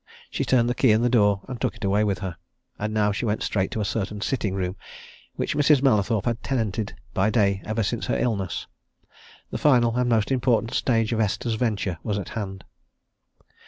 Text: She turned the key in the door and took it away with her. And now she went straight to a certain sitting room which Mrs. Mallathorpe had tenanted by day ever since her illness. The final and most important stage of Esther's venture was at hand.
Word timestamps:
She 0.31 0.43
turned 0.43 0.67
the 0.67 0.73
key 0.73 0.89
in 0.91 1.03
the 1.03 1.11
door 1.13 1.41
and 1.47 1.61
took 1.61 1.75
it 1.75 1.83
away 1.83 2.03
with 2.03 2.17
her. 2.25 2.37
And 2.79 2.91
now 2.91 3.11
she 3.11 3.23
went 3.25 3.43
straight 3.43 3.69
to 3.69 3.81
a 3.81 3.85
certain 3.85 4.19
sitting 4.19 4.55
room 4.55 4.75
which 5.35 5.55
Mrs. 5.55 5.83
Mallathorpe 5.83 6.25
had 6.25 6.41
tenanted 6.41 6.95
by 7.13 7.29
day 7.29 7.61
ever 7.65 7.83
since 7.83 8.07
her 8.07 8.17
illness. 8.17 8.65
The 9.51 9.59
final 9.59 9.95
and 9.97 10.09
most 10.09 10.31
important 10.31 10.73
stage 10.73 11.13
of 11.13 11.19
Esther's 11.19 11.53
venture 11.53 11.99
was 12.01 12.17
at 12.17 12.29
hand. 12.29 12.63